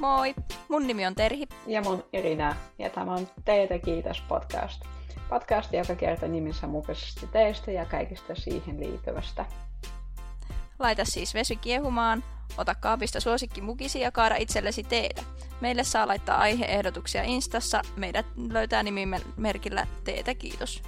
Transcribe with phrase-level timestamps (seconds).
[0.00, 0.34] Moi!
[0.68, 1.48] Mun nimi on Terhi.
[1.66, 2.56] Ja mun Irina.
[2.78, 4.82] Ja tämä on Teitä kiitos podcast.
[5.28, 9.44] Podcast, joka kertoo nimissä mukaisesti teistä ja kaikista siihen liittyvästä.
[10.78, 12.24] Laita siis vesi kiehumaan,
[12.58, 15.22] ota kaapista suosikki mukisi ja kaada itsellesi teetä.
[15.60, 17.82] Meille saa laittaa aiheehdotuksia Instassa.
[17.96, 20.82] Meidät löytää nimimerkillä Teetä kiitos.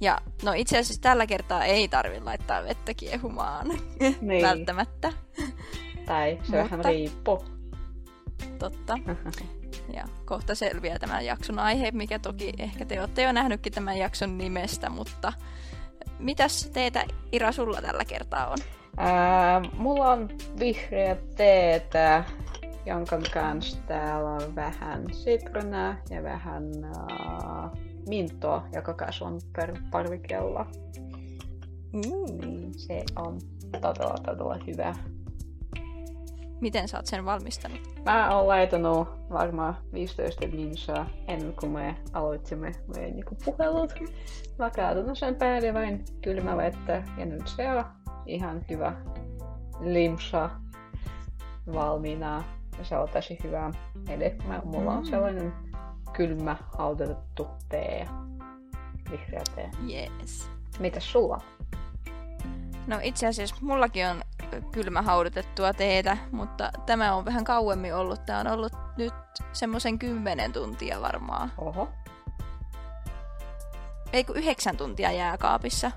[0.00, 3.68] Ja no itse asiassa tällä kertaa ei tarvi laittaa vettä kiehumaan.
[4.20, 4.42] Niin.
[4.48, 5.12] Välttämättä.
[6.06, 7.44] Tai se vähän Mutta- riippuu.
[8.58, 8.98] Totta.
[9.94, 14.38] Ja kohta selviää tämän jakson aihe, mikä toki ehkä te olette jo nähnytkin tämän jakson
[14.38, 15.32] nimestä, mutta
[16.18, 18.58] mitäs teitä Ira sulla tällä kertaa on?
[18.96, 20.28] Ää, mulla on
[20.58, 22.24] vihreä teetä,
[22.86, 27.70] jonka kanssa täällä on vähän sitronaa ja vähän ää,
[28.08, 30.66] mintoa, joka kanssa on per parvikella.
[31.92, 33.40] Niin se on
[33.80, 34.94] todella, todella hyvä.
[36.62, 37.80] Miten sä oot sen valmistanut?
[38.04, 43.92] Mä oon laitanut varmaan 15 minsaa ennen kuin me aloitimme meidän niinku puhelut.
[44.58, 47.84] Mä kaatunut sen päälle vain kylmä vettä ja nyt se on
[48.26, 48.96] ihan hyvä
[49.80, 50.50] limsa
[51.74, 52.42] valmiina
[52.82, 53.70] se on tosi hyvä.
[54.08, 55.10] Eli mä, mulla on Mm.
[55.10, 55.52] sellainen
[56.12, 58.08] kylmä haudutettu tee,
[59.10, 59.70] vihreä tee.
[59.94, 60.50] Yes.
[60.78, 61.38] Mitäs sulla?
[62.86, 64.22] No itse asiassa mullakin on
[64.72, 68.26] kylmä haudutettua teetä, mutta tämä on vähän kauemmin ollut.
[68.26, 69.14] Tämä on ollut nyt
[69.52, 71.52] semmoisen kymmenen tuntia varmaan.
[71.58, 71.88] Oho.
[74.12, 75.90] Ei kun yhdeksän tuntia jääkaapissa.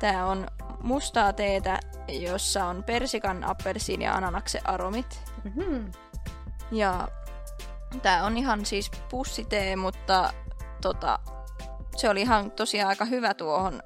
[0.00, 0.46] Tämä on
[0.82, 5.22] mustaa teetä, jossa on persikan, appelsiin ja ananaksen aromit.
[5.44, 5.92] Mm-hmm.
[6.70, 7.08] Ja
[8.02, 10.32] tää on ihan siis pussitee, mutta
[10.80, 11.18] tota,
[11.96, 13.82] se oli ihan tosiaan aika hyvä tuohon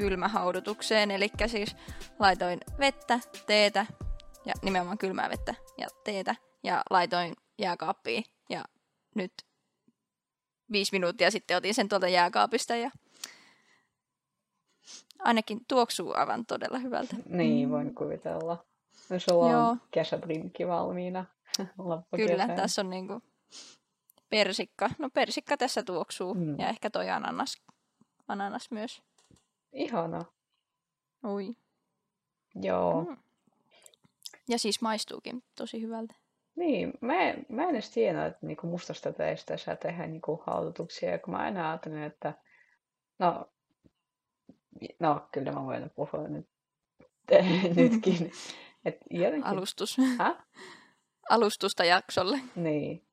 [0.00, 1.10] kylmähaudutukseen.
[1.10, 1.76] Eli siis
[2.18, 3.86] laitoin vettä, teetä
[4.46, 8.24] ja nimenomaan kylmää vettä ja teetä ja laitoin jääkaappiin.
[8.50, 8.64] Ja
[9.14, 9.32] nyt
[10.72, 12.90] viisi minuuttia sitten otin sen tuolta jääkaapista ja
[15.18, 17.16] ainakin tuoksuu aivan todella hyvältä.
[17.26, 18.64] Niin, voin kuvitella.
[19.10, 19.68] No, sulla Joo.
[19.68, 21.24] on kesäbrinkki valmiina.
[22.16, 23.22] Kyllä, tässä on niinku
[24.30, 24.90] persikka.
[24.98, 26.58] No persikka tässä tuoksuu Mm.
[26.58, 27.62] ja ehkä toi ananas,
[28.28, 29.02] ananas myös.
[29.72, 30.24] Ihana.
[31.24, 31.54] Oi.
[32.54, 33.04] Joo.
[33.04, 33.16] Mm.
[34.48, 36.14] Ja siis maistuukin tosi hyvältä.
[36.56, 41.18] Niin, mä, en- mä en edes tiedä, että niinku mustasta teistä saa tehdä niinku haudutuksia,
[41.18, 42.34] kun mä aina ajattelin, että
[43.18, 43.50] no,
[44.98, 46.48] no kyllä mä voin puhua nyt
[47.76, 48.32] nytkin.
[48.84, 49.96] Et jotenkin, Alustus.
[50.18, 50.36] Häh?
[51.30, 52.38] Alustusta jaksolle.
[52.56, 53.06] Niin.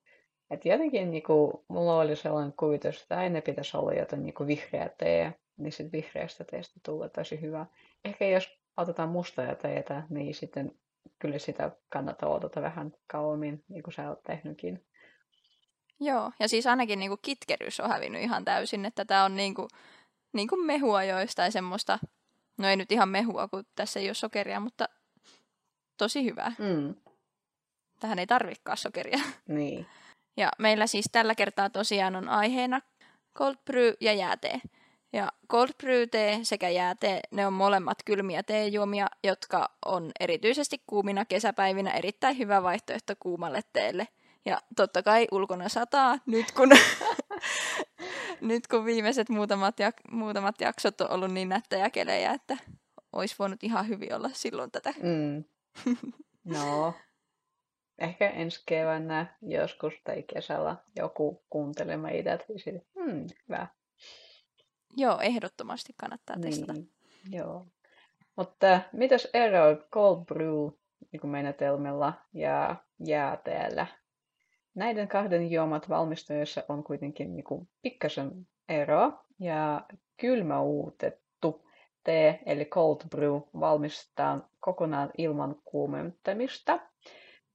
[0.49, 5.33] Et jotenkin niinku, mulla oli sellainen kuvitus, että aina pitäisi olla jotain niinku vihreä tee,
[5.57, 7.65] niin sit vihreästä teestä tulee tosi hyvä.
[8.05, 10.71] Ehkä jos otetaan mustaa teetä, niin sitten
[11.19, 14.85] kyllä sitä kannattaa odottaa vähän kauemmin, niin kuin sä oot tehnytkin.
[15.99, 19.67] Joo, ja siis ainakin niinku kitkeryys on hävinnyt ihan täysin, että tää on niinku,
[20.33, 21.99] niinku mehua joistain semmoista,
[22.57, 24.89] no ei nyt ihan mehua, kun tässä ei ole sokeria, mutta
[25.97, 26.51] tosi hyvää.
[26.59, 26.95] Mm.
[27.99, 29.19] Tähän ei tarvikaan sokeria.
[29.47, 29.85] Niin.
[30.37, 32.81] Ja meillä siis tällä kertaa tosiaan on aiheena
[33.35, 34.61] cold brew ja jäätee.
[35.13, 41.25] Ja cold brew tee sekä jäätee, ne on molemmat kylmiä teejuomia, jotka on erityisesti kuumina
[41.25, 44.07] kesäpäivinä erittäin hyvä vaihtoehto kuumalle teelle.
[44.45, 46.69] Ja totta kai ulkona sataa, nyt kun,
[48.41, 52.57] nyt kun viimeiset muutamat, jak- muutamat jaksot on ollut niin nättejä kelejä, että
[53.13, 54.93] olisi voinut ihan hyvin olla silloin tätä.
[55.03, 55.43] Mm.
[56.47, 56.93] No,
[57.99, 61.43] ehkä ensi keväänä joskus tai kesällä joku
[62.33, 63.67] että sitten, hmm, hyvä.
[64.97, 66.73] Joo, ehdottomasti kannattaa testata.
[66.73, 66.89] Niin,
[67.31, 67.65] joo.
[68.35, 70.69] Mutta mitäs eroa cold brew
[71.11, 73.87] niin menetelmällä ja jääteellä?
[74.75, 79.85] Näiden kahden juomat valmistuessa on kuitenkin niin kuin pikkasen ero ja
[80.17, 81.65] kylmäuutettu
[82.03, 86.79] tee eli cold brew valmistetaan kokonaan ilman kuumentamista.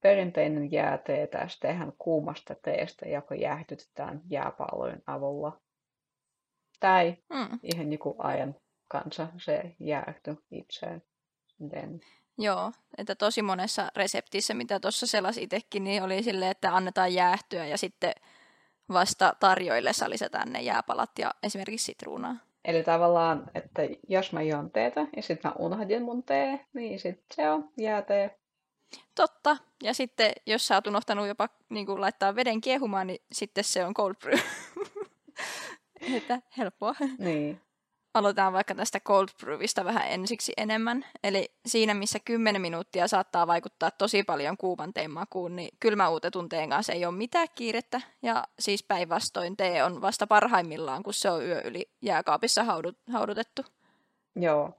[0.00, 5.60] Perinteinen jäätee taas tehdään kuumasta teestä, joka jäähdytetään jääpallojen avulla.
[6.82, 7.58] Tai Mm.
[7.62, 8.54] ihan niin kuin ajan
[8.88, 11.02] kanssa se jäähtyy itseen.
[11.70, 12.00] Then.
[12.38, 17.66] Joo, että tosi monessa reseptissä, mitä tuossa selasi itsekin, niin oli silleen, että annetaan jäähtyä
[17.66, 18.12] ja sitten
[18.92, 22.36] vasta tarjoillessa lisätään ne jääpalat ja esimerkiksi sitruunaa.
[22.64, 27.24] Eli tavallaan, että jos mä juon teetä ja sitten mä unohdin mun tee, niin sitten
[27.34, 28.38] se on jäätee.
[29.14, 29.56] Totta.
[29.82, 33.84] Ja sitten, jos sä oot unohtanut jopa niin kuin laittaa veden kiehumaan, niin sitten se
[33.84, 34.38] on cold brew.
[36.16, 36.94] että helppoa.
[37.18, 37.60] Niin.
[38.14, 41.04] aloitetaan vaikka tästä cold brewista vähän ensiksi enemmän.
[41.24, 46.70] Eli siinä, missä 10 minuuttia saattaa vaikuttaa tosi paljon kuuman teen makuun, niin kylmäuutetun teen
[46.70, 48.00] kanssa ei ole mitään kiirettä.
[48.22, 53.62] Ja siis päinvastoin tee on vasta parhaimmillaan, kun se on yö yli jääkaapissa haudut, haudutettu.
[54.36, 54.70] Joo,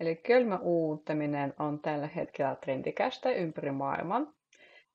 [0.00, 4.34] eli kylmäuuttaminen on tällä hetkellä trendikästä ympäri maailman.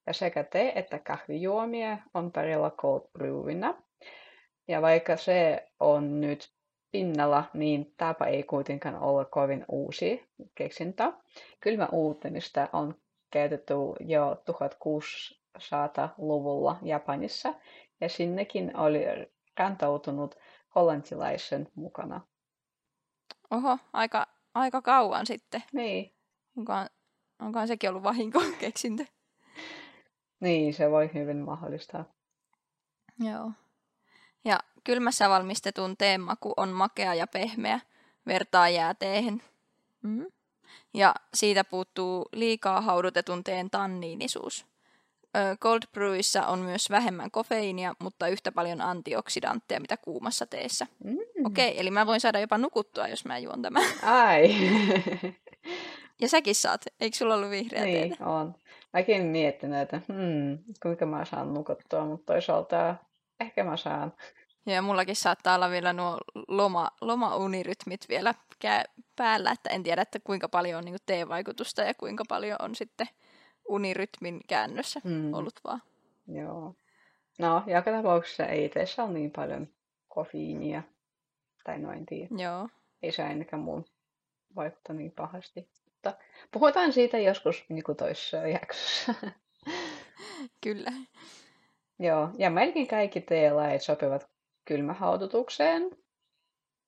[0.08, 3.84] Ja sekä tee että kahvijuomia on tarjolla cold brewina.
[4.72, 6.54] Ja vaikka se on nyt
[6.92, 11.14] pinnalla, niin tapa ei kuitenkaan ole kovin uusi keksintö.
[11.60, 12.96] Kylmä uuttamista on
[13.32, 17.54] käytetty jo 1600-luvulla Japanissa,
[18.02, 19.04] ja sinnekin oli
[19.58, 20.36] kantautunut
[20.76, 22.22] hollantilaisen mukana.
[23.52, 25.64] Oho, aika, aika kauan sitten.
[25.74, 26.16] Niin.
[26.58, 26.90] Onkohan,
[27.40, 29.06] onkohan sekin ollut vahinko keksintö?
[30.40, 32.06] Niin, se voi hyvin mahdollistaa.
[33.20, 33.52] Joo.
[34.84, 37.80] Kylmässä valmistetun teen maku on makea ja pehmeä,
[38.28, 39.44] vertaa jääteehen.
[40.02, 40.26] Mm.
[40.94, 44.66] Ja siitä puuttuu liikaa haudutetun teen tanniinisuus.
[45.60, 50.88] Cold brewissa on myös vähemmän kofeiinia, mutta yhtä paljon antioksidantteja, mitä kuumassa teessä.
[51.04, 51.18] Mm.
[51.46, 53.84] Okei, okay, eli mä voin saada jopa nukuttua, jos mä juon tämän.
[54.04, 54.56] Ai.
[56.22, 56.86] ja säkin saat.
[57.00, 58.26] Eikö sulla ollut vihreä Niin, teetä?
[58.26, 58.56] on.
[58.94, 62.96] Mäkin miettinyt, että hmm, kuinka mä saan nukuttua, mutta toisaalta
[63.40, 64.14] ehkä mä saan.
[64.66, 66.18] Ja mullakin saattaa olla vielä nuo
[66.48, 68.34] loma, lomaunirytmit vielä
[69.16, 73.08] päällä, että en tiedä, että kuinka paljon on niin T-vaikutusta ja kuinka paljon on sitten
[73.70, 75.34] unirytmin käännössä mm.
[75.34, 75.82] ollut vaan.
[76.28, 76.76] Joo.
[77.40, 79.68] No, joka tapauksessa ei teissä ole niin paljon
[80.08, 80.84] kofiinia,
[81.64, 82.30] tai noin tiedä.
[82.38, 82.70] Joo.
[83.02, 83.86] Ei se ainakaan mun
[84.56, 85.70] vaikuttaa niin pahasti.
[85.86, 86.14] Mutta
[86.52, 89.14] puhutaan siitä joskus niin kuin toisessa jaksossa.
[90.64, 90.92] Kyllä.
[92.00, 94.30] Joo, ja melkein kaikki teelait sopivat
[94.66, 95.98] kylmähaudutukseen.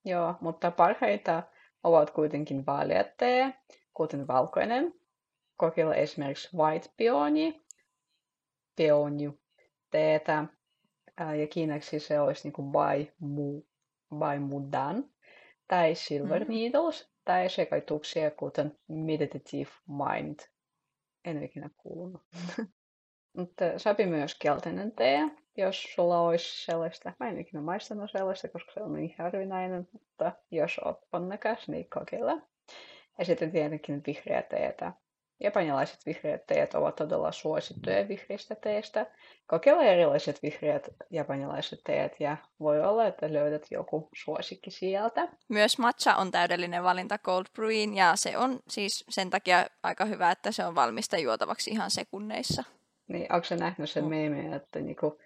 [0.04, 1.42] Joo, mutta parhaita
[1.82, 3.54] ovat kuitenkin vaaleat tee,
[3.94, 4.94] kuten valkoinen.
[5.56, 7.52] Kokeilla esimerkiksi white peony,
[8.76, 9.38] peony
[9.90, 10.44] teetä.
[11.40, 13.62] Ja kiinaksi se olisi niin kuin bai, mu,
[14.18, 15.04] bai mudan
[15.68, 16.50] tai silver mm.
[16.50, 20.38] needles tai sekoituksia kuten meditative mind.
[21.24, 22.22] En ole ikinä kuullut.
[23.36, 27.12] Mutta sopi myös keltainen tee, jos sulla olisi sellaista.
[27.20, 31.90] Mä en ikinä maistanut sellaista, koska se on niin harvinainen, mutta jos oot onnekas, niin
[31.90, 32.42] kokeile.
[33.18, 34.92] Ja sitten tietenkin vihreä teetä.
[35.40, 39.06] Japanilaiset vihreät teet ovat todella suosittuja vihreistä teistä.
[39.46, 45.28] Kokeile erilaiset vihreät japanilaiset teet ja voi olla, että löydät joku suosikki sieltä.
[45.48, 50.30] Myös matcha on täydellinen valinta cold brewin ja se on siis sen takia aika hyvä,
[50.30, 52.64] että se on valmista juotavaksi ihan sekunneissa.
[53.08, 54.10] Niin, onko se nähnyt sen mm.
[54.10, 55.18] meemin, että niinku,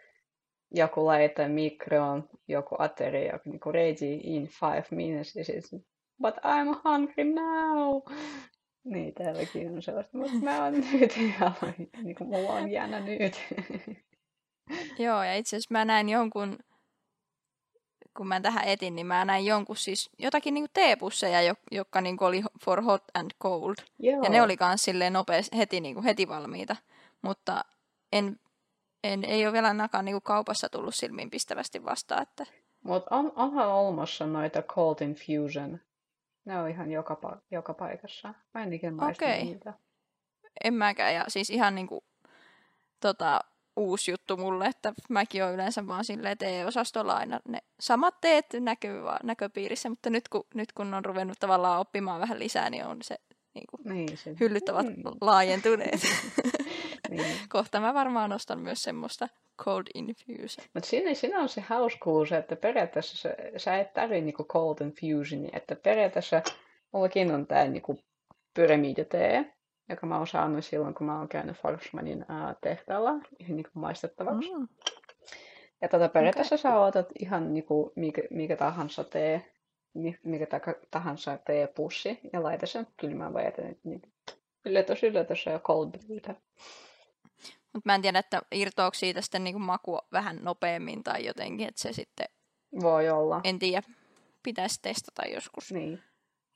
[0.70, 5.85] joku laittaa mikroon joku ateria, niinku ready in five minutes, ja sitten,
[6.23, 8.03] but I'm hungry now.
[8.85, 11.55] Niin, täälläkin on sellaista, mutta mä oon nyt ihan,
[12.03, 13.44] niin kuin mulla on jäänä nyt.
[14.99, 16.59] Joo, ja itse asiassa mä näin jonkun,
[18.17, 22.43] kun mä tähän etin, niin mä näin jonkun siis jotakin niin teepusseja, jotka niin oli
[22.64, 23.75] for hot and cold.
[23.99, 24.23] Joo.
[24.23, 26.76] Ja ne oli myös silleen nopeasti heti, niin kuin heti valmiita.
[27.23, 27.64] Mutta
[28.12, 28.41] en,
[29.05, 32.23] en, ei ole vielä ainakaan niin kaupassa tullut silmiin pistävästi vastaan.
[32.23, 32.47] Että...
[32.85, 35.78] Mutta on, onhan olemassa noita cold infusion
[36.49, 38.35] ne on ihan joka, pa- joka paikassa.
[38.55, 39.45] Mä en ikinä okay.
[39.45, 39.75] niitä.
[40.64, 41.14] En mäkään.
[41.14, 42.05] Ja siis ihan niinku,
[43.00, 43.40] tota,
[43.76, 49.02] uusi juttu mulle, että mäkin olen yleensä vaan silleen TE-osastolla aina ne samat teet näkyy
[49.02, 52.99] vaan näköpiirissä, mutta nyt kun, nyt kun on ruvennut tavallaan oppimaan vähän lisää, niin on
[53.02, 53.17] se,
[53.55, 54.37] niin kuin, niin, se...
[54.40, 55.02] hyllyt ovat mm.
[55.21, 56.00] laajentuneet.
[57.09, 57.37] niin.
[57.49, 60.67] Kohta mä varmaan ostan myös semmoista cold infusion.
[60.75, 65.50] Mutta siinä, siinä on se hauskuus, että periaatteessa sä, sä et tarvitse niinku cold infusionia,
[65.53, 66.43] että periaatteessa
[66.93, 67.99] mullakin on tämä niinku
[68.55, 69.55] pyramiditee,
[69.88, 74.55] joka mä oon saanut silloin, kun mä oon käynyt Forsmanin äh, tehtaalla ihan niinku maistettavaksi.
[74.55, 74.69] Mm.
[75.83, 76.62] Ja tätä periaatteessa okay.
[76.62, 79.53] sä otat ihan niinku mikä, mikä tahansa tee,
[80.25, 80.47] mikä
[80.91, 83.77] tahansa teepussi ja laita sen kylmään veteen.
[83.85, 84.03] Niin
[84.65, 86.35] yllätys, yllätys ja cold brewtä.
[87.78, 91.82] Mutta mä en tiedä, että irtoako siitä sitten niinku maku vähän nopeammin tai jotenkin, että
[91.82, 92.26] se sitten...
[92.80, 93.40] Voi olla.
[93.44, 93.82] En tiedä,
[94.42, 95.73] pitäisi testata joskus.
[95.73, 96.02] Niin.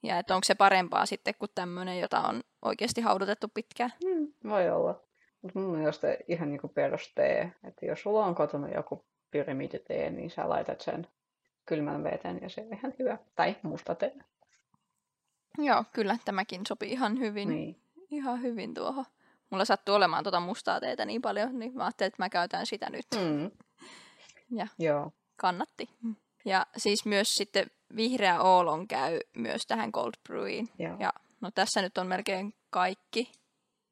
[0.02, 3.92] Ja että onko se parempaa sitten kuin tämmöinen, jota on oikeasti haudutettu pitkään.
[4.04, 5.02] Hmm, voi olla.
[5.42, 10.48] Mutta mun mielestä ihan niinku perustee, että jos sulla on kotona joku pyramiditee, niin sä
[10.48, 11.06] laitat sen
[11.66, 13.18] kylmän veteen ja se on ihan hyvä.
[13.36, 14.14] Tai musta tee.
[15.58, 17.82] Joo, kyllä tämäkin sopii ihan hyvin, niin.
[18.10, 19.04] ihan hyvin tuohon
[19.52, 22.90] mulla sattuu olemaan tuota mustaa teetä niin paljon, niin mä ajattelin, että mä käytän sitä
[22.90, 23.06] nyt.
[23.14, 23.50] Mm.
[24.54, 25.12] Ja Joo.
[25.36, 25.88] kannatti.
[26.44, 27.66] Ja siis myös sitten
[27.96, 30.68] vihreä oolon käy myös tähän cold brewiin.
[30.78, 30.96] Joo.
[30.98, 33.32] Ja no tässä nyt on melkein kaikki,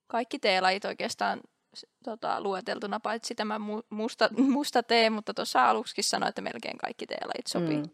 [0.07, 1.41] kaikki teelajit oikeastaan
[2.05, 7.07] tota, lueteltuna, paitsi tämä mu- musta, musta tee, mutta tuossa aluksi sanoin, että melkein kaikki
[7.07, 7.77] teelajit sopii.
[7.77, 7.91] Mm.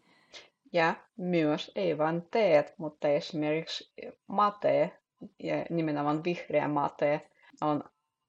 [0.73, 3.93] Ja myös ei vain teet, mutta esimerkiksi
[4.27, 4.99] mate
[5.43, 7.29] ja nimenomaan vihreä mate
[7.61, 7.83] on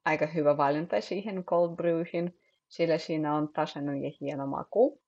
[0.04, 5.00] aika hyvä valinta siihen cold brewhin, sillä siinä on tasainen ja hieno maku.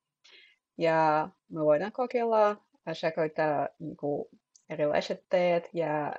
[0.79, 2.57] Ja me voidaan kokeilla
[2.93, 4.29] sekoittaa niin kuin
[4.71, 6.15] erilaiset teet ja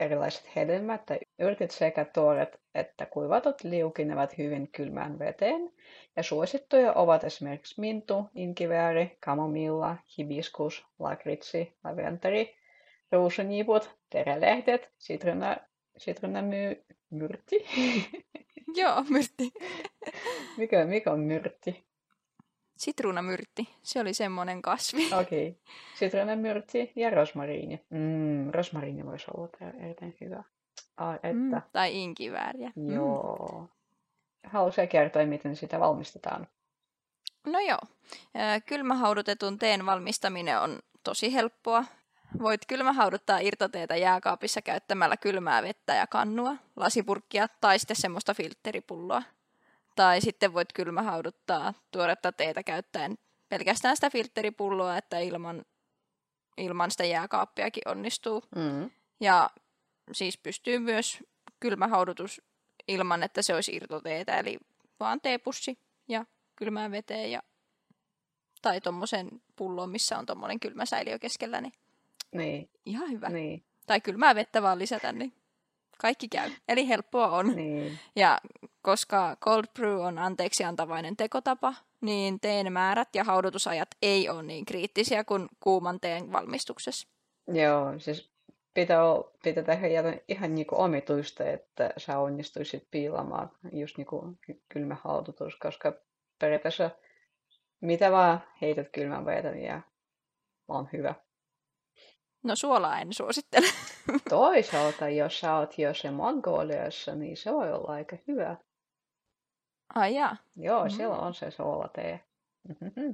[0.00, 5.72] erilaiset hedelmät tai yrtit sekä tuoret että kuivatut liukinevat hyvin kylmään veteen.
[6.16, 12.56] Ja suosittuja ovat esimerkiksi mintu, inkivääri, kamomilla, hibiskus, lakritsi, laventeri,
[13.12, 15.56] ruusuniput, terälehdet, sitruuna,
[15.96, 17.66] sitruunamyy, myrtti.
[18.80, 19.52] Joo, myrtti.
[20.56, 21.84] mikä, mikä on myrtti?
[22.76, 25.06] Sitruunamyrtti, se oli semmoinen kasvi.
[25.14, 25.48] Okei.
[25.48, 25.60] Okay.
[25.98, 27.86] Sitruunamyrtti ja rosmariini.
[27.90, 30.44] Mm, rosmariini voisi olla erittäin hyvä.
[30.96, 31.32] Ai, että.
[31.32, 32.72] Mm, tai inkivääriä.
[32.76, 32.92] Mm.
[32.94, 33.68] Joo.
[34.44, 36.46] Haluaisin kertoa, miten sitä valmistetaan.
[37.46, 37.78] No joo,
[38.66, 41.84] kylmähaudutetun teen valmistaminen on tosi helppoa.
[42.38, 49.22] Voit kylmähauduttaa irtoteetä jääkaapissa käyttämällä kylmää vettä ja kannua, lasipurkkia tai sitten semmoista filtteripulloa.
[49.96, 55.64] Tai sitten voit kylmähauduttaa tuoretta teetä käyttäen pelkästään sitä filtteripulloa, että ilman,
[56.56, 58.42] ilman sitä jääkaappiakin onnistuu.
[58.56, 58.90] Mm.
[59.20, 59.50] Ja
[60.12, 61.18] siis pystyy myös
[61.60, 62.42] kylmähaudutus
[62.88, 64.58] ilman, että se olisi irtoteetä, eli
[65.00, 67.42] vaan teepussi ja kylmään veteen ja
[68.62, 71.72] tai tuommoisen pulloon, missä on tuommoinen kylmä säiliö keskellä, niin
[72.32, 73.28] Niin, ihan hyvä.
[73.28, 75.32] niin, Tai kylmää vettä vaan lisätä, niin
[75.98, 76.50] kaikki käy.
[76.68, 77.56] Eli helppoa on.
[77.56, 77.98] niin.
[78.16, 78.40] Ja
[78.82, 84.64] koska cold brew on anteeksi antavainen tekotapa, niin teen määrät ja haudutusajat ei ole niin
[84.64, 87.08] kriittisiä kuin kuuman teen valmistuksessa.
[87.46, 88.32] Joo, siis
[88.74, 88.98] pitää,
[89.44, 89.86] pitää tehdä
[90.28, 95.92] ihan niinku omituista, että sä onnistuisit piilamaan just niinku ky- kylmä haudutus, koska
[96.38, 96.90] periaatteessa
[97.80, 99.80] mitä vaan heität kylmän veden ja
[100.68, 101.14] on hyvä.
[102.42, 103.66] No suolaa en suosittele.
[104.28, 108.56] Toisaalta, jos sä oot jossain Mongoliassa, niin se voi olla aika hyvä.
[109.94, 110.36] Ai jaa.
[110.56, 110.90] Joo, Mm.
[110.90, 112.20] siellä on se soolatee.
[112.68, 113.10] Mhm.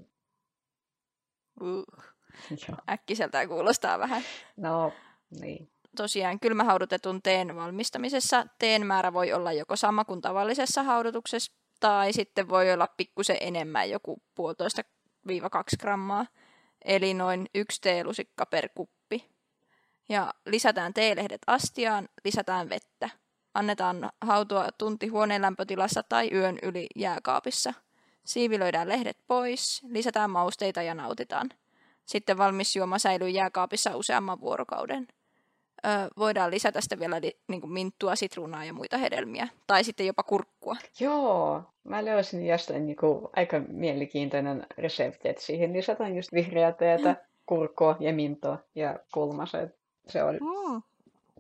[1.61, 1.85] Uh.
[2.91, 4.23] Äkkiseltään kuulostaa vähän.
[4.57, 4.93] No,
[5.41, 5.71] niin.
[5.97, 12.49] Tosiaan kylmähaudutetun teen valmistamisessa teen määrä voi olla joko sama kuin tavallisessa haudutuksessa, tai sitten
[12.49, 14.83] voi olla pikkusen enemmän, joku puolitoista
[15.27, 16.27] viiva kaksi grammaa,
[16.85, 19.25] eli noin yksi teelusikka per kuppi.
[20.09, 23.11] Ja lisätään teelehdet astiaan, lisätään vettä.
[23.55, 27.75] Annetaan hautua tunti huoneen lämpötilassa tai yön yli jääkaapissa.
[28.25, 31.51] Siivilöidään lehdet pois, lisätään mausteita ja nautitaan.
[32.07, 35.09] Sitten valmis juoma säilyy jääkaapissa useamman vuorokauden.
[35.87, 39.49] Ö, voidaan lisätä sitten vielä li, niin kuin minttua, sitruunaa ja muita hedelmiä.
[39.67, 40.77] Tai sitten jopa kurkkua.
[41.01, 47.17] Joo, mä löysin jostain niinku aika mielenkiintoinen resepti, että siihen lisätään just vihreää teetä,
[47.47, 49.79] kurkkua ja mintoa ja kulmaset.
[50.09, 50.83] Se oli Mm.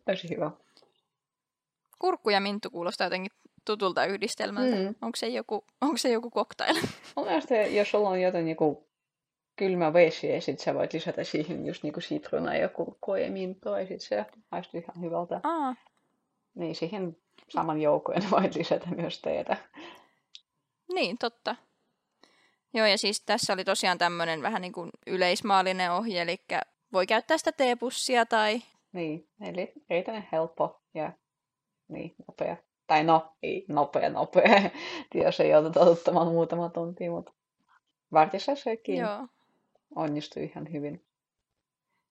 [0.05, 0.51] tosi hyvä.
[1.99, 3.33] Kurkku ja minttu kuulostaa jotenkin
[3.65, 4.77] tutulta yhdistelmältä.
[4.77, 4.95] Mm.
[5.03, 6.75] Onko, se joku, onko se joku cocktail?
[7.17, 8.88] Mun mielestä, jos sulla on jotain niinku
[9.59, 13.81] kylmä vesi ja sit sä voit lisätä siihen just niinku sitruunaa ja kurkkua ja mintoa
[13.81, 15.41] ja sit se maistuu ihan hyvältä.
[15.43, 15.75] Aa,
[16.55, 17.17] Niin siihen
[17.49, 19.57] saman joukkojen voit lisätä myös teetä.
[20.95, 21.57] niin, totta.
[22.75, 26.37] Joo, ja siis tässä oli tosiaan tämmöinen vähän niin kuin yleismaallinen ohje, eli
[26.93, 28.63] voi käyttää sitä teepussia tai...
[28.93, 31.13] Niin, eli erittäin helppo ja
[31.89, 32.57] niin, nopea.
[32.87, 34.71] Tai no, ei nopea, nopea.
[35.25, 37.33] Jos ei joutu totuttamaan muutama tunti, mutta
[38.13, 39.27] vartissa sekin Joo.
[39.97, 41.05] Onnistui ihan hyvin.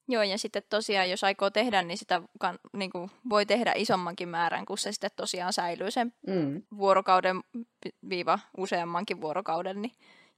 [0.09, 4.29] Joo, ja sitten tosiaan, jos aikoo tehdä, niin sitä kan, niin kuin voi tehdä isommankin
[4.29, 6.61] määrän, kun se sitten tosiaan säilyy sen Mm.
[6.77, 9.91] vuorokauden vi- viiva useammankin vuorokauden niin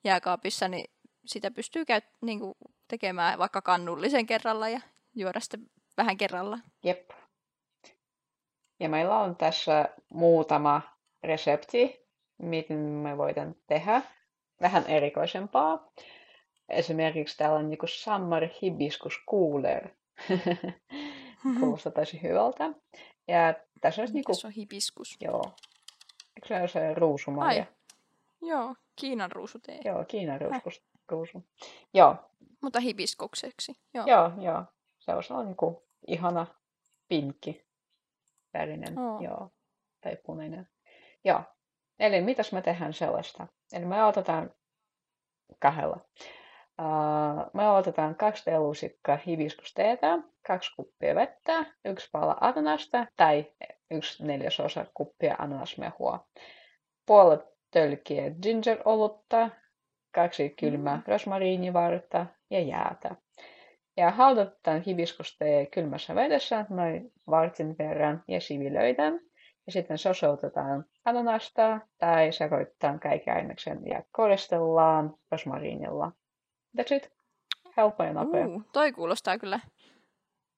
[0.04, 0.86] jääkaapissa, niin
[1.26, 2.54] sitä pystyy käyt, niin kuin
[2.88, 4.82] tekemään vaikka kannullisen kerralla ja
[5.16, 6.60] juoda sitten vähän kerralla.
[6.84, 7.10] Jep.
[8.80, 10.82] Ja meillä on tässä muutama
[11.24, 12.00] resepti,
[12.38, 14.02] miten me voidaan tehdä
[14.62, 15.92] vähän erikoisempaa.
[16.70, 19.90] Esimerkiksi täällä on niinku Summer Hibiscus Cooler.
[21.60, 22.64] Kuulostaa tosi hyvältä.
[23.28, 25.18] Ja tässä olisi niinku, Mikäs on hibiskus?
[25.22, 25.44] joo,
[26.36, 27.62] eikö se ole se ruusumarja?
[27.62, 27.68] Ai.
[28.42, 29.80] Joo, Kiinan ruusutee.
[29.86, 31.44] Joo, Kiinan ruuskus, ruusu.
[31.94, 32.16] Joo,
[32.62, 33.74] Mutta hibiskukseksi.
[33.94, 34.06] Joo.
[34.08, 34.64] joo, joo.
[35.00, 36.48] Se on sellainen niinku ihana
[37.08, 37.66] pinkki
[38.54, 39.20] värinen, Oo.
[39.22, 39.52] joo,
[40.02, 40.70] tai punainen.
[41.24, 41.42] Joo,
[42.00, 43.48] eli mitäs me tehdään sellaista?
[43.74, 44.54] Eli me aloitetaan
[45.60, 46.00] kahdella.
[46.80, 53.46] Uh, me otetaan kaksi teelusikkaa hibiskusteetä, kaksi kuppia vettä, yksi pala ananasta tai
[53.92, 56.28] yksi neljäsosa kuppia ananasmehua,
[57.06, 59.50] puolet tölkkiä ginger-olutta,
[60.16, 61.04] kaksi kylmää mm.
[61.08, 63.16] rosmariinivartta ja jäätä.
[63.98, 69.20] Ja haudutetaan hibiskustee kylmässä vedessä noin vartin verran ja sivilöidään.
[69.66, 76.12] Ja sitten sosoutetaan ananasta tai sekoitetaan kaikki aineksen ja koristellaan rosmariinilla.
[76.78, 77.12] That's it.
[77.78, 78.48] Helppo ja nopea.
[78.48, 79.60] Uh, toi kuulostaa kyllä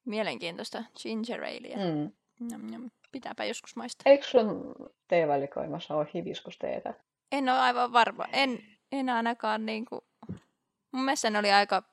[0.06, 1.78] mielenkiintoista ginger alea.
[1.78, 2.12] Mm.
[2.40, 2.92] Njam, njam.
[3.12, 4.12] Pitääpä joskus maistaa.
[4.12, 4.76] Eikö sun
[5.08, 6.94] teevalikoimassa ole hibiskusteetä?
[7.32, 8.26] En ole aivan varma.
[8.34, 10.06] En, en ainakaan niinku...
[10.92, 11.84] Mun mielestä ne oli aika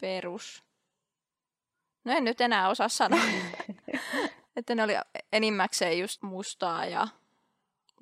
[0.00, 0.64] perus.
[2.04, 3.20] No en nyt enää osaa sanoa.
[4.56, 4.92] että ne oli
[5.32, 7.08] enimmäkseen just mustaa ja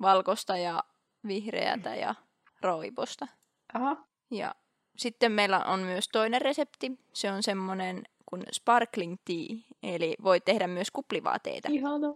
[0.01, 0.83] valkosta ja
[1.27, 2.15] vihreätä ja
[2.61, 3.27] roibosta.
[3.73, 3.97] Aha.
[4.31, 4.55] Ja
[4.97, 6.91] sitten meillä on myös toinen resepti.
[7.13, 11.69] Se on semmoinen kuin sparkling tea, eli voi tehdä myös kuplivaa teetä.
[11.71, 12.13] Ihana.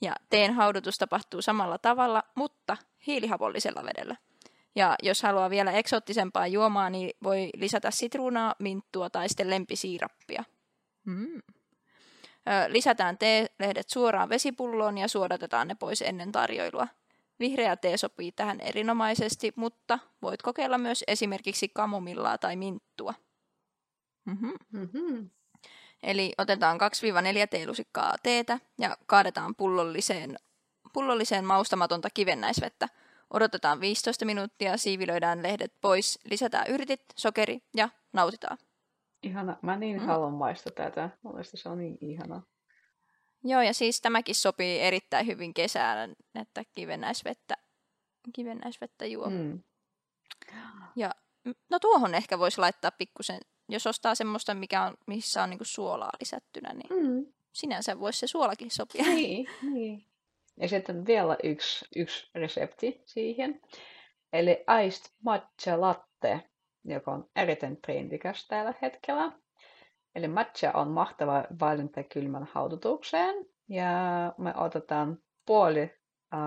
[0.00, 2.76] Ja teen haudutus tapahtuu samalla tavalla, mutta
[3.06, 4.16] hiilihavollisella vedellä.
[4.74, 10.44] Ja jos haluaa vielä eksoottisempaa juomaa, niin voi lisätä sitruunaa, minttua tai sitten lempisiirappia.
[11.04, 11.42] Mm.
[12.68, 16.88] Lisätään teelehdet suoraan vesipulloon ja suodatetaan ne pois ennen tarjoilua.
[17.40, 23.14] Vihreä tee sopii tähän erinomaisesti, mutta voit kokeilla myös esimerkiksi kamomillaa tai minttua.
[24.24, 24.52] Mm-hmm.
[24.72, 25.30] Mm-hmm.
[26.02, 26.80] Eli otetaan 2-4
[27.50, 30.36] teelusikkaa teetä ja kaadetaan pullolliseen,
[30.92, 32.88] pullolliseen maustamatonta kivennäisvettä.
[33.30, 38.58] Odotetaan 15 minuuttia, siivilöidään lehdet pois, lisätään yrtit, sokeri ja nautitaan.
[39.22, 39.56] Ihana.
[39.62, 40.06] Mä niin mm.
[40.06, 41.10] haluan maistaa tätä.
[41.24, 42.42] Mielestäni se on niin ihana.
[43.44, 47.54] Joo, ja siis tämäkin sopii erittäin hyvin kesään, että kivennäisvettä,
[48.32, 49.30] kivennäisvettä juo.
[49.30, 49.62] Mm.
[50.96, 51.10] Ja
[51.70, 56.12] no tuohon ehkä voisi laittaa pikkusen, jos ostaa semmoista, mikä on, missä on niinku suolaa
[56.20, 57.32] lisättynä, niin mm.
[57.52, 59.04] sinänsä voisi se suolakin sopia.
[59.04, 60.06] Niin, niin.
[60.60, 63.60] Ja sitten vielä yksi, yksi resepti siihen.
[64.32, 66.50] Eli iced matcha latte,
[66.84, 69.32] joka on erittäin trendikäs tällä hetkellä.
[70.16, 73.46] Eli matcha on mahtava valinta kylmän haudutukseen.
[73.68, 73.88] Ja
[74.38, 75.80] me otetaan puoli
[76.34, 76.40] äh,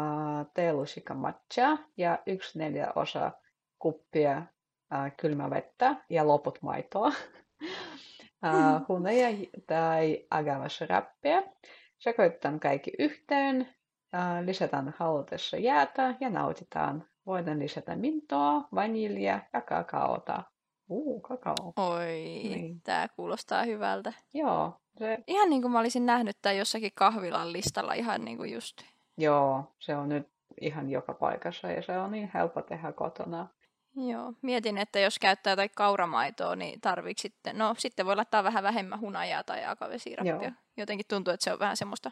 [0.53, 3.31] teelusikka matcha ja yksi neljä osa
[3.79, 7.07] kuppia äh, kylmää vettä ja loput maitoa.
[8.45, 11.43] äh, huneja tai agavasrappia.
[11.99, 13.75] Sekoitetaan kaikki yhteen,
[14.15, 17.07] äh, lisätään halutessa jäätä ja nautitaan.
[17.25, 20.43] Voidaan lisätä mintoa, vaniljaa ja kakaota.
[20.89, 21.73] Uu, kakao.
[21.75, 22.81] Oi, niin.
[22.81, 24.13] tämä kuulostaa hyvältä.
[24.33, 24.73] Joo.
[24.97, 25.17] Se...
[25.27, 28.81] Ihan niin kuin mä olisin nähnyt tämän jossakin kahvilan listalla ihan niin kuin just.
[29.17, 30.27] Joo, se on nyt
[30.61, 33.47] ihan joka paikassa ja se on niin helppo tehdä kotona.
[33.95, 38.63] Joo, mietin, että jos käyttää jotain kauramaitoa, niin tarviiko sitten, no sitten voi laittaa vähän
[38.63, 40.51] vähemmän hunajaa tai akavesirappia.
[40.77, 42.11] Jotenkin tuntuu, että se on vähän semmoista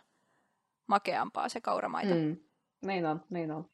[0.88, 2.16] makeampaa se kauramaito.
[2.16, 2.38] Mm.
[2.86, 3.70] Niin on, niin on.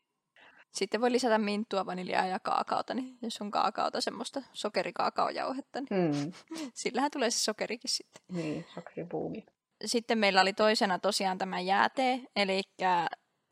[0.74, 6.32] Sitten voi lisätä minttua, vaniljaa ja kaakaota, niin jos on kaakaota, semmoista sokerikaakaojauhetta, niin mm.
[6.74, 8.24] sillähän tulee se sokerikin sitten.
[8.32, 9.46] Niin, sokeribuumi.
[9.86, 12.62] Sitten meillä oli toisena tosiaan tämä jäätee, eli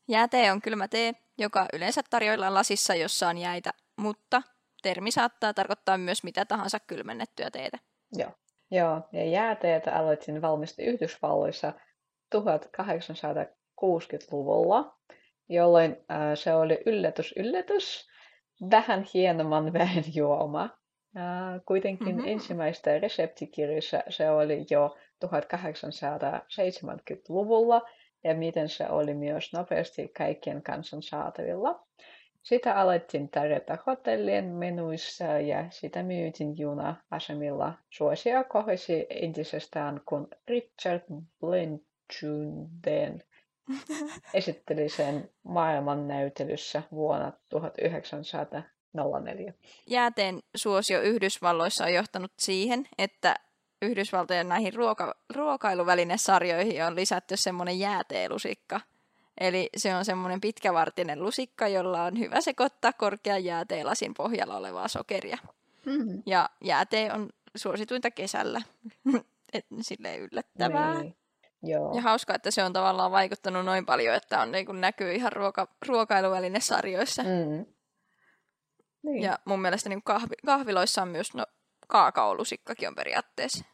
[0.07, 4.41] jäätee on kylmä tee, joka yleensä tarjoillaan lasissa, jossa on jäitä, mutta
[4.84, 7.77] termi saattaa tarkoittaa myös mitä tahansa kylmennettyä teetä.
[8.13, 8.31] Joo,
[8.71, 11.73] Joo ja jääteetä aloitin valmistaa Yhdysvalloissa
[12.36, 14.97] 1860-luvulla
[15.49, 15.97] jolloin äh,
[16.36, 18.08] se oli yllätys, yllätys,
[18.71, 20.69] vähän hienomman väen juoma.
[21.17, 22.27] Äh, kuitenkin mm-hmm.
[22.27, 27.82] ensimmäistä reseptikirjassa se oli jo 1870-luvulla
[28.23, 31.86] ja miten se oli myös nopeasti kaikkien kansan saatavilla.
[32.43, 37.73] Sitä alettiin tarjota hotellien menuissa ja sitä myytiin juna-asemilla.
[37.89, 41.01] Suosia kohdisi entisestään, kun Richard
[41.39, 43.23] Blanchuden
[44.34, 49.53] esitteli sen maailmannäytelyssä vuonna 1904.
[49.88, 53.36] Jääteen suosio Yhdysvalloissa on johtanut siihen, että
[53.81, 58.81] Yhdysvaltojen näihin ruoka- ruokailuvälinesarjoihin on lisätty semmoinen jääteelusikka.
[59.39, 65.38] Eli se on semmoinen pitkävartinen lusikka, jolla on hyvä sekoittaa korkean jääteelasin pohjalla olevaa sokeria.
[65.86, 66.23] Mm-hmm.
[66.25, 68.62] Ja jäätee on suosituinta kesällä.
[69.53, 71.01] Et, silleen yllättävää.
[71.01, 71.15] Niin.
[71.63, 71.95] Joo.
[71.95, 75.32] Ja hauska, että se on tavallaan vaikuttanut noin paljon, että on niin kuin näkyy ihan
[75.32, 77.24] ruoka, ruokailuvälinesarjoissa.
[77.24, 77.65] Mm.
[79.04, 79.24] Niin.
[79.24, 81.45] Ja mun mielestä niin kahvi, kahviloissa on myös, no
[81.88, 83.65] kaakaolusikkakin on periaatteessa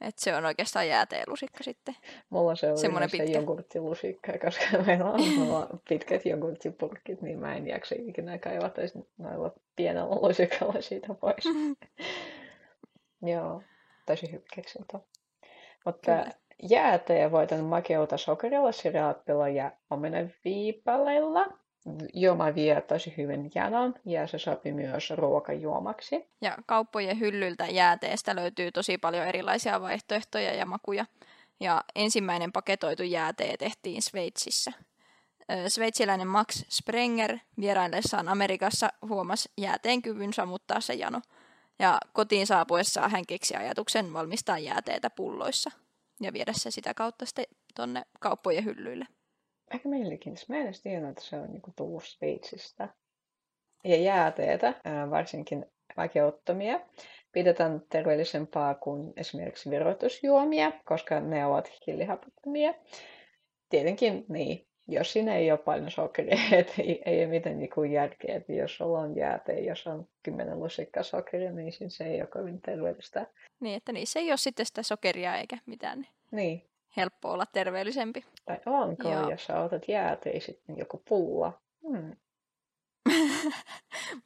[0.00, 1.96] Et se on oikeastaan jääteelusikka sitten.
[2.30, 3.38] Mulla se on Semmoinen pitkä.
[3.38, 8.80] jogurttilusikka, koska meillä on pitkät jogurttipurkit, niin mä en jaksa ikinä kaivata
[9.18, 11.44] noilla pienellä lusikalla siitä pois.
[13.32, 13.62] Joo,
[14.06, 15.00] tosi hyvä keksintä.
[15.84, 16.30] Mutta Kyllä.
[16.62, 21.46] Jäätee voitan makeuta sokerilla, siraappilla ja omenaviipaleilla.
[22.14, 26.28] Juoma vie tosi hyvin janon ja se sopii myös ruokajuomaksi.
[26.42, 31.06] Ja kauppojen hyllyltä jääteestä löytyy tosi paljon erilaisia vaihtoehtoja ja makuja.
[31.60, 34.72] Ja ensimmäinen paketoitu jäätee tehtiin Sveitsissä.
[35.68, 41.20] Sveitsiläinen Max Sprenger vieraillessaan Amerikassa huomasi jääteen kyvyn sammuttaa se jano.
[41.78, 45.70] Ja kotiin saapuessaan hän keksi ajatuksen valmistaa jääteetä pulloissa
[46.20, 49.04] ja viedä se sitä kautta sitten tonne kauppojen hyllyille.
[49.70, 50.52] Aika mielenkiintoista.
[50.52, 52.88] Mä en edes tiennyt, että se on niinku tullut Sveitsistä.
[53.84, 56.80] Ja jääteetä, ää, varsinkin vaikeuttomia,
[57.32, 62.74] pidetään terveellisempaa kuin esimerkiksi virvoitusjuomia, koska ne ovat hiilihapottomia.
[63.68, 68.36] Tietenkin niin, jos siinä ei ole paljon sokeria, et ei, ei ole mitään niinku järkeä,
[68.36, 72.26] että jos sulla on jääte, jos on 10 lusikkaa sokeria, niin siinä se ei ole
[72.26, 73.26] kovin terveellistä.
[73.60, 75.98] Niin, että niissä ei ole sitten sitä sokeria eikä mitään.
[75.98, 76.62] Niin Niin,
[76.96, 78.24] helppo olla terveellisempi.
[78.44, 79.30] tai onko, Joo.
[79.30, 81.60] jos sä otat jääteen sitten joku pulla.
[81.88, 82.16] Hmm.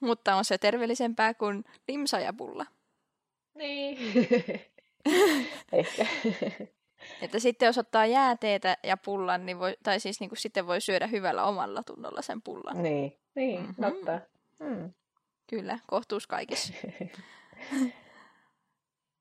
[0.00, 2.66] Mutta on se terveellisempää kuin limsa ja pulla.
[3.54, 3.98] Niin.
[5.72, 6.06] Ehkä.
[7.22, 10.80] Että sitten jos ottaa jääteetä ja pullan, niin voi, tai siis niin kuin sitten voi
[10.80, 12.82] syödä hyvällä omalla tunnolla sen pullan.
[12.82, 13.82] Niin, niin, Mhm.
[13.82, 14.20] totta.
[14.58, 14.92] Mm.
[15.50, 16.72] Kyllä, kohtuus kaikissa.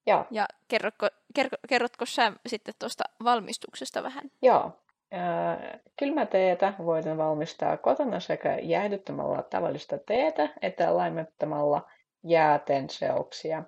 [0.07, 4.23] Joo, Ja kerrotko, kerro, kerrotko sä sitten tuosta valmistuksesta vähän?
[4.41, 4.71] joo.
[5.11, 11.89] Ää, Kylmäteetä voidaan valmistaa kotona sekä jäähdyttämällä tavallista teetä että laimettamalla
[12.23, 13.63] jääteen seoksia,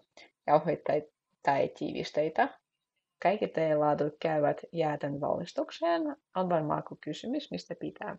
[0.47, 0.93] jauheita
[1.43, 2.49] tai tiivisteitä.
[3.21, 6.01] Kaikki teelaadut käyvät jääten valmistukseen.
[6.35, 6.65] On vain
[7.01, 8.17] kysymys, mistä pitää.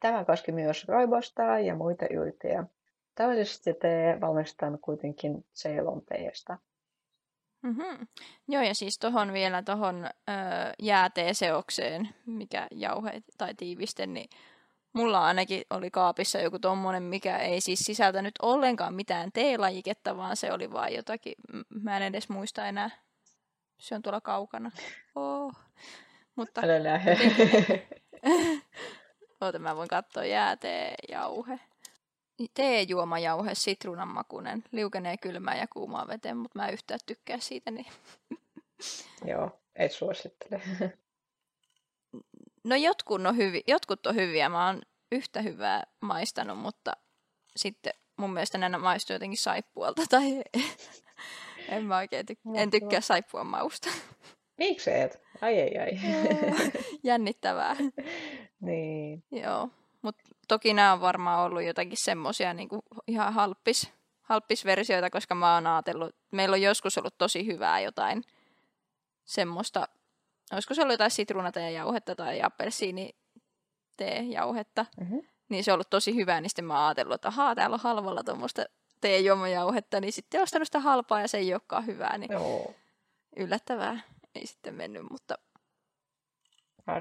[0.00, 2.64] Tämä koski myös roibostaa ja muita yrttejä.
[3.14, 6.58] Tavallisesti tee valmistetaan kuitenkin Ceylon teestä.
[7.62, 8.06] Mm-hmm.
[8.48, 10.06] Joo, ja siis tuohon vielä tuohon
[10.82, 14.28] jääteeseokseen, mikä jauhe tai tiiviste, niin
[14.92, 20.52] mulla ainakin oli kaapissa joku tommonen, mikä ei siis sisältänyt ollenkaan mitään teelajiketta, vaan se
[20.52, 21.34] oli vaan jotakin,
[21.82, 22.90] mä en edes muista enää.
[23.80, 24.70] Se on tuolla kaukana.
[25.14, 25.54] Oh.
[26.36, 27.18] Mutta Älä lähde.
[29.40, 31.60] Oota, mä voin katsoa jääteejauhe.
[32.54, 37.70] Teejuomajauhe, sitruunanmakunen, liukenee kylmään ja kuumaan veteen, mutta mä en yhtään tykkää siitä.
[37.70, 37.86] Niin...
[39.30, 40.62] Joo, et suosittele.
[42.64, 46.92] No jotkut on, hyvi, jotkut on hyviä, mä oon yhtä hyvää maistanut, mutta
[47.56, 50.42] sitten mun mielestä nämä maistuu jotenkin saippualta tai
[51.70, 53.88] en mä oikein tyk- en tykkää saippuan mausta.
[54.58, 55.22] Miksi et?
[55.40, 55.90] Ai ai ai.
[57.04, 57.76] Jännittävää.
[58.60, 59.24] niin.
[59.30, 59.68] Joo,
[60.02, 65.66] mutta toki nämä on varmaan ollut jotakin semmosia niinku ihan halppis, halppisversioita, koska mä oon
[65.66, 68.22] ajatellut, meillä on joskus ollut tosi hyvää jotain
[69.24, 69.88] semmoista,
[70.52, 75.20] olisiko se ollut jotain sitruunateejauhetta tai appelsiiniteejauhetta, Mm-hmm.
[75.48, 77.80] niin se on ollut tosi hyvää, niin sitten mä oon ajatellut, että ahaa, täällä on
[77.80, 78.64] halvalla tuommoista
[79.00, 82.74] teejuomajauhetta, niin sitten ostanut sitä halpaa ja se ei olekaan hyvää, niin Joo,
[83.36, 84.00] yllättävää
[84.34, 85.38] ei sitten mennyt, mutta,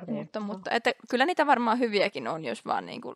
[0.08, 3.16] mutta, mutta että kyllä niitä varmaan hyviäkin on, jos vaan niin kuin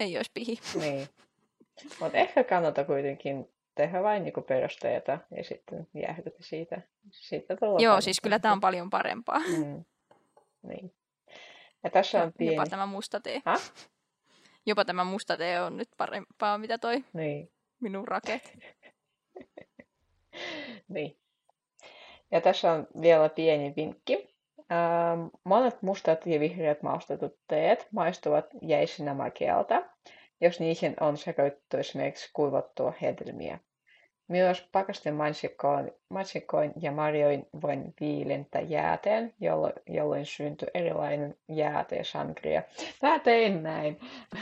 [0.00, 0.60] ei olisi pihi.
[0.80, 1.08] Niin.
[2.00, 6.82] Mutta ehkä kannattaa kuitenkin tehdä vain niinku perusteita ja sitten jäähdytä siitä.
[7.10, 9.38] siitä Joo, paljon siis kyllä tämä on paljon parempaa.
[9.38, 9.84] Mm.
[10.62, 10.94] Niin.
[11.84, 12.56] Ja tässä on pieni...
[12.56, 13.42] Jopa tämä musta tee.
[13.44, 13.60] Ha?
[14.66, 17.50] Jopa tämä musta tee on nyt parempaa, mitä toi Niin.
[17.80, 18.42] Minun raket.
[20.88, 21.16] Niin.
[22.30, 24.34] Ja tässä on vielä pieni vinkki.
[24.72, 29.82] Ähm, monet mustat ja vihreät maustetut teet maistuvat jäisinä makealta,
[30.40, 33.58] jos niihin on sekoitettu esimerkiksi kuivattua hedelmiä.
[34.28, 42.62] Myös pakasten mansikoin, mansikoin ja marjoin voin viilentää jääteen, jolloin, jolloin syntyy erilainen jääteen sangria.
[43.02, 44.00] Mä tein näin.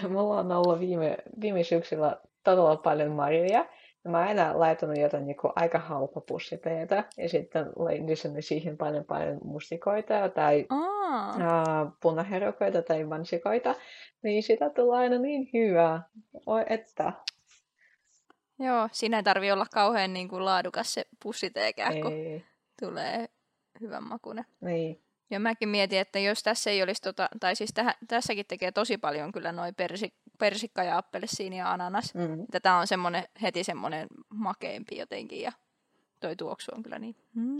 [0.08, 3.66] Mulla on ollut viime, viime syksyllä todella paljon marjoja.
[4.04, 7.66] Ja Mä aina laitanut jotain niin aika halpa pussiteetä ja sitten
[8.06, 13.74] lisännyt siihen paljon paljon mustikoita tai Aa, uh, punaherukoita tai mansikoita,
[14.22, 16.02] niin sitä tulee aina niin hyvää.
[16.46, 17.12] Oi että.
[18.58, 22.12] joo, siinä ei tarvi olla kauhean niin kuin laadukas se pussiteekään, kun
[22.80, 23.28] tulee
[23.80, 24.44] hyvän makune.
[24.60, 25.02] niin.
[25.30, 28.98] Ja mäkin mietin, että jos tässä ei olisi, tota, tai siis tähän, tässäkin tekee tosi
[28.98, 32.14] paljon kyllä noi persi, persikka ja appelsiini ja ananas.
[32.14, 32.42] Mm.
[32.42, 35.52] Että tämä on semmonen, heti semmoinen makeampi jotenkin ja
[36.20, 37.16] toi tuoksu on kyllä niin.
[37.34, 37.58] Mm.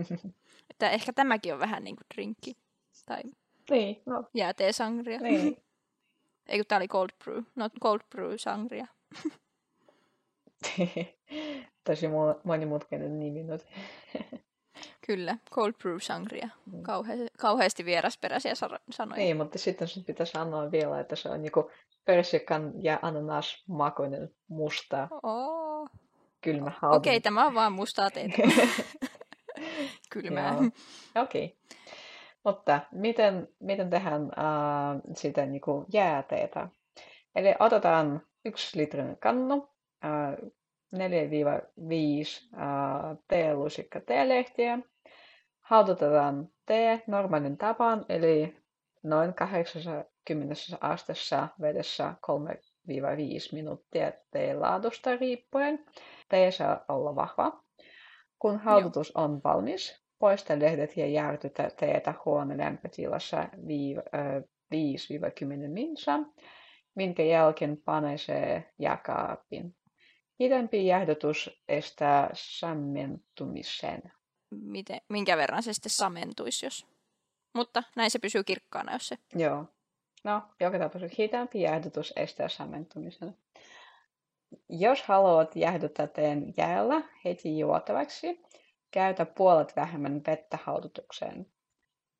[0.70, 2.56] että ehkä tämäkin on vähän niin kuin drinkki.
[3.06, 3.22] Tai
[3.70, 4.24] niin, no.
[4.34, 5.18] jääteesangria.
[5.18, 5.56] Niin.
[6.48, 7.42] Ei kun tää oli cold brew.
[7.54, 8.86] No cold brew sangria.
[11.84, 12.06] Tosi
[12.44, 13.66] monimutkainen nimi nyt.
[15.06, 16.48] Kyllä, cold brew sangria.
[16.72, 16.82] Mm.
[16.82, 18.54] Kauhe- kauheasti vierasperäisiä
[18.90, 19.18] sanoja.
[19.22, 21.70] Niin, mutta sitten sun pitää sanoa vielä, että se on niinku
[22.04, 25.88] persikan ja ananas makoinen musta oh.
[26.40, 28.36] kylmä Okei, okay, tämä on vaan mustaa teitä.
[30.12, 30.54] Kylmää.
[31.16, 31.44] Okei.
[31.44, 31.56] Okay.
[32.44, 36.68] Mutta miten, miten tehdään äh, sitä niinku jääteetä?
[37.34, 39.68] Eli otetaan yksi litran kannu,
[40.04, 40.50] äh,
[40.94, 41.04] 4-5 äh,
[43.28, 44.78] teelusikka teelehtiä.
[45.60, 48.56] Haudutetaan tee normaalin tapaan, eli
[49.02, 52.30] noin 80 astessa vedessä 3-5
[53.52, 55.84] minuuttia teen laadusta riippuen.
[56.28, 57.62] Tee saa olla vahva.
[58.38, 63.46] Kun haudutus on valmis, poista lehdet ja jäähdytä teetä huoneen lämpötilassa 5-10
[65.68, 66.20] minsa,
[66.94, 69.74] minkä jälkeen pane se jääkaapin.
[70.40, 74.02] Hidempi jäähdytys estää sammentumisen.
[74.50, 76.86] Miten, minkä verran se sitten samentuisi, jos...
[77.54, 79.18] Mutta näin se pysyy kirkkaana, jos se...
[79.34, 79.64] Joo.
[80.24, 83.36] No, joka tapauksessa hitaampi jäähdytys estää sammentumisen.
[84.68, 88.42] Jos haluat jäähdyttää teen jäällä heti juotavaksi,
[88.90, 91.46] käytä puolet vähemmän vettä haudutukseen.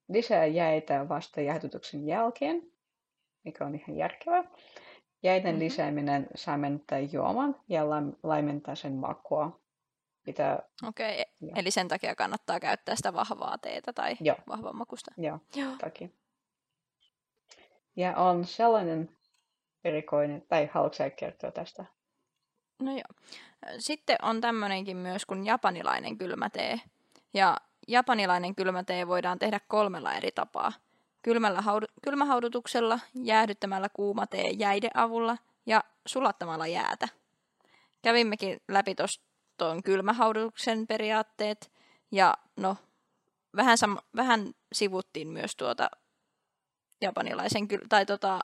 [0.09, 2.73] Lisää jäitä vasta jäähdytyksen jälkeen,
[3.45, 4.45] mikä on ihan järkevää.
[5.23, 5.65] Jäiden mm-hmm.
[5.65, 7.83] lisääminen samentaa juoman ja
[8.23, 9.61] laimentaa sen makua.
[10.25, 10.63] Pitää...
[10.89, 11.53] Okei, okay.
[11.57, 14.37] eli sen takia kannattaa käyttää sitä vahvaa teetä tai Joo.
[14.49, 15.11] vahvan makusta.
[15.17, 15.73] Joo, Joo.
[15.81, 16.09] takia.
[17.97, 19.17] Ja on sellainen
[19.85, 21.85] erikoinen, tai haluatko kertoa tästä?
[22.79, 23.33] No joo.
[23.79, 26.81] Sitten on tämmöinenkin myös kuin japanilainen kylmätee.
[27.35, 27.57] Ja
[27.89, 30.73] japanilainen kylmätee voidaan tehdä kolmella eri tapaa
[31.23, 37.09] kylmällä haudu- kylmähaudutuksella, jäähdyttämällä kuuma tee jäiden avulla ja sulattamalla jäätä.
[38.03, 38.95] Kävimmekin läpi
[39.57, 41.73] tuon kylmähaudutuksen periaatteet
[42.13, 42.77] ja no,
[43.57, 45.91] vähän, sam- vähän sivuttiin myös tuota
[47.01, 48.41] japanilaisen ky- tai tota,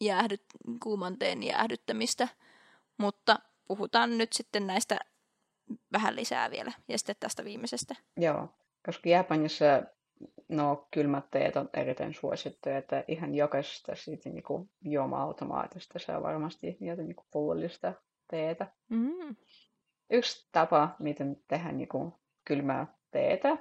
[0.00, 0.44] jäähdyt,
[0.82, 2.28] kuuman teen jäähdyttämistä,
[2.98, 4.98] mutta puhutaan nyt sitten näistä
[5.92, 7.94] vähän lisää vielä ja sitten tästä viimeisestä.
[8.16, 8.48] Joo,
[8.86, 9.64] koska Japanissa
[10.50, 16.76] no, kylmät teet on erittäin suosittuja, että ihan jokaisesta siitä niin kuin, juoma-automaatista saa varmasti
[16.80, 17.92] jotain niin kuin, pullollista
[18.30, 18.66] teetä.
[18.88, 19.36] Mm.
[20.10, 22.12] Yksi tapa, miten tehdä niin kuin,
[22.44, 23.58] kylmää teetä,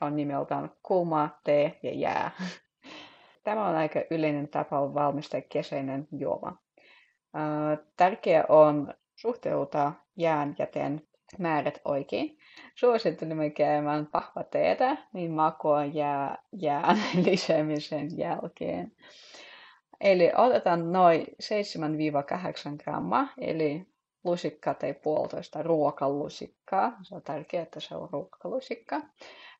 [0.00, 2.30] on nimeltään kuuma tee ja jää.
[3.44, 6.56] Tämä on aika yleinen tapa valmistaa kesäinen juoma.
[7.96, 11.02] Tärkeää on suhteuttaa jään ja teen
[11.38, 12.38] määrät oikein.
[12.74, 14.08] Suosittelemme käymään
[14.50, 18.92] teetä, niin makua jää, jää lisäämisen jälkeen.
[20.00, 21.26] Eli otetaan noin 7-8
[22.84, 23.86] grammaa, eli
[24.24, 26.98] lusikka tai puolitoista ruokalusikkaa.
[27.02, 29.00] Se on tärkeää, että se on ruokalusikka.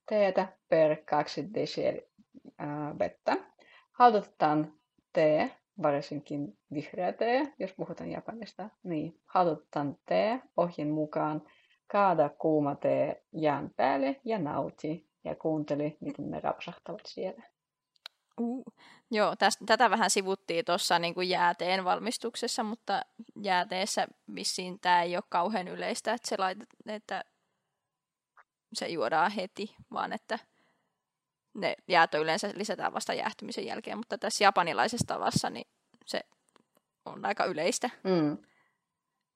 [0.08, 2.00] Teetä per 2 dl
[2.98, 3.36] vettä.
[3.92, 4.72] Haudutetaan
[5.12, 5.50] tee,
[5.82, 8.70] varsinkin vihreä tee, jos puhutaan Japanista.
[8.82, 11.42] Niin, haudutetaan tee ohjen mukaan
[11.86, 17.42] Kaada kuuma tee jään päälle ja nauti ja kuunteli, miten ne rapsahtavat siellä.
[18.40, 18.64] Uh,
[19.10, 23.02] joo, tästä, tätä vähän sivuttiin tuossa niin jääteen valmistuksessa, mutta
[23.42, 27.24] jääteessä vissiin tämä ei ole kauhean yleistä, että se, laitet, että
[28.72, 30.38] se juodaan heti, vaan että
[31.54, 35.66] ne jäät yleensä lisätään vasta jäähtymisen jälkeen, mutta tässä japanilaisessa tavassa niin
[36.06, 36.20] se
[37.04, 37.90] on aika yleistä.
[38.04, 38.38] Mm.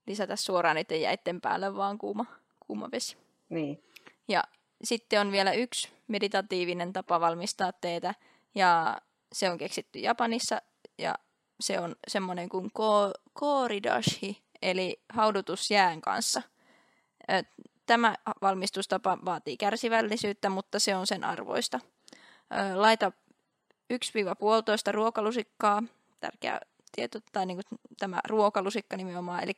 [0.07, 2.27] Lisätä suoraan niiden jäitten päälle vaan kuuma
[2.71, 3.17] kuuma vesi.
[3.49, 3.85] Niin.
[4.29, 4.45] Ja
[4.85, 8.15] sitten on vielä yksi meditatiivinen tapa valmistaa teetä,
[8.55, 9.01] ja
[9.33, 10.63] se on keksitty Japanissa,
[10.99, 11.15] ja
[11.61, 16.43] se on semmoinen kuin ko- kooridashi, eli haudutus jään kanssa.
[17.87, 21.81] Tämä valmistustapa vaatii kärsivällisyyttä, mutta se on sen arvoista.
[22.75, 23.13] Laita
[23.93, 25.83] 1-1,5 ruokalusikkaa,
[26.21, 26.61] tärkeä
[26.93, 29.53] tieto, tai niin kuin tämä ruokalusikka nimenomaan, eli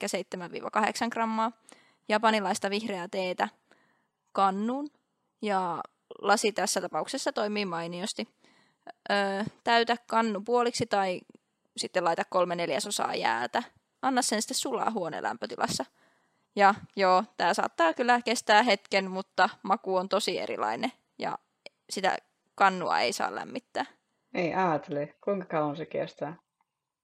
[1.06, 1.52] 7-8 grammaa
[2.08, 3.48] japanilaista vihreää teetä
[4.32, 4.90] kannun
[5.42, 5.80] ja
[6.22, 8.28] lasi tässä tapauksessa toimii mainiosti.
[9.10, 11.20] Öö, täytä kannu puoliksi tai
[11.76, 13.62] sitten laita kolme neljäsosaa jäätä.
[14.02, 15.84] Anna sen sitten sulaa huoneen lämpötilassa.
[16.56, 21.38] Ja joo, tämä saattaa kyllä kestää hetken, mutta maku on tosi erilainen ja
[21.90, 22.16] sitä
[22.54, 23.84] kannua ei saa lämmittää.
[24.34, 26.36] Ei ajattele, kuinka kauan se kestää?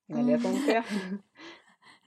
[0.09, 0.85] Neljä tuntia?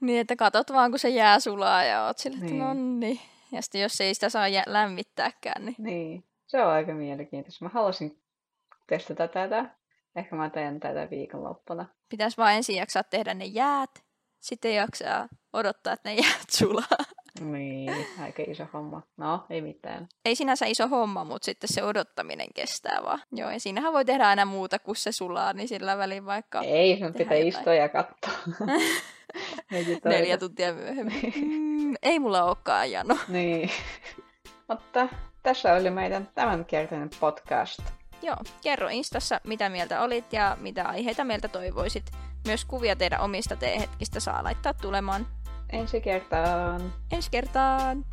[0.02, 2.58] Niin, että katot vaan, kun se jää sulaa ja oot sille, että niin.
[2.58, 3.20] no niin.
[3.52, 7.64] Ja sitten jos ei sitä saa jä- lämmittääkään, niin Niin, se on aika mielenkiintoista.
[7.64, 8.18] Mä haluaisin
[8.86, 9.64] testata tätä.
[10.16, 11.86] Ehkä mä teen tätä viikonloppuna.
[12.08, 13.90] pitäisi vaan ensin jaksaa tehdä ne jäät.
[14.40, 16.98] Sitten jaksaa odottaa, että ne jäät sulaa.
[17.40, 19.02] Niin, aika iso homma.
[19.16, 20.08] No, ei mitään.
[20.24, 23.22] Ei sinänsä iso homma, mutta sitten se odottaminen kestää vaan.
[23.32, 26.98] Joo, ja siinähän voi tehdä aina muuta kuin se sulaa, niin sillä välin vaikka Ei,
[26.98, 27.48] sun tehdä pitää jotain.
[27.48, 28.32] istua ja katsoa.
[30.04, 31.32] Neljä tuntia myöhemmin.
[31.82, 33.18] Mm, ei mulla olekaan jano.
[33.28, 33.70] Niin.
[34.68, 35.08] Mutta
[35.42, 37.80] tässä oli meidän tämänkertainen podcast.
[38.22, 42.10] Joo, kerro Instassa, mitä mieltä olit ja mitä aiheita meiltä toivoisit.
[42.46, 45.26] Myös kuvia teidän omista teehetkistä saa laittaa tulemaan.
[45.72, 46.92] Ensi kertaan.
[47.12, 48.04] Ensi kertaan!